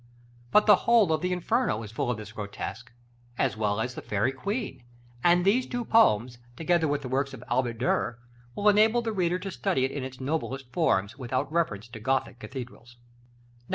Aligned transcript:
But 0.49 0.65
the 0.65 0.77
whole 0.89 1.13
of 1.13 1.21
the 1.21 1.31
"Inferno" 1.31 1.83
is 1.83 1.91
full 1.91 2.09
of 2.09 2.17
this 2.17 2.31
grotesque, 2.31 2.91
as 3.37 3.55
well 3.55 3.79
as 3.79 3.93
the 3.93 4.01
"Faërie 4.01 4.35
Queen;" 4.35 4.81
and 5.23 5.45
these 5.45 5.67
two 5.67 5.85
poems, 5.85 6.39
together 6.55 6.87
with 6.87 7.03
the 7.03 7.07
works 7.07 7.35
of 7.35 7.43
Albert 7.51 7.77
Durer, 7.77 8.17
will 8.55 8.67
enable 8.67 9.03
the 9.03 9.13
reader 9.13 9.37
to 9.37 9.51
study 9.51 9.85
it 9.85 9.91
in 9.91 10.03
its 10.03 10.19
noblest 10.19 10.71
forms, 10.71 11.19
without 11.19 11.51
reference 11.51 11.87
to 11.89 11.99
Gothic 11.99 12.39
cathedrals. 12.39 12.97